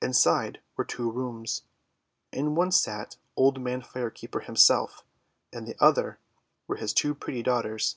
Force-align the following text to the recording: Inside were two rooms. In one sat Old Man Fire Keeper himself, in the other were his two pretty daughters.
Inside 0.00 0.60
were 0.76 0.84
two 0.84 1.10
rooms. 1.10 1.62
In 2.30 2.54
one 2.54 2.70
sat 2.70 3.16
Old 3.34 3.60
Man 3.60 3.82
Fire 3.82 4.08
Keeper 4.08 4.38
himself, 4.38 5.04
in 5.52 5.64
the 5.64 5.74
other 5.80 6.20
were 6.68 6.76
his 6.76 6.92
two 6.92 7.12
pretty 7.12 7.42
daughters. 7.42 7.96